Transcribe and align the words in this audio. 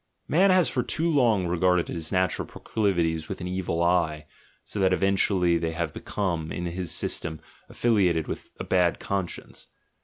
Man 0.27 0.49
has 0.49 0.67
for 0.67 0.81
too 0.81 1.07
long 1.11 1.45
regarded 1.45 1.87
his 1.87 2.11
natural 2.11 2.47
pro 2.47 2.63
clivities 2.63 3.29
with 3.29 3.39
an 3.39 3.47
"evil 3.47 3.83
eye," 3.83 4.25
so 4.63 4.79
that 4.79 4.93
eventually 4.93 5.59
they 5.59 5.73
have 5.73 5.93
become 5.93 6.51
in 6.51 6.65
his 6.65 6.89
system 6.89 7.39
affiliated 7.69 8.25
to 8.25 8.35
a 8.59 8.63
bad 8.63 8.99
conscience. 8.99 9.67